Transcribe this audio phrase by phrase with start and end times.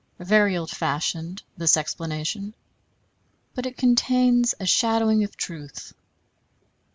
[0.17, 2.55] Very old fashioned this explanation;
[3.53, 5.93] but it contains a shadowing of truth.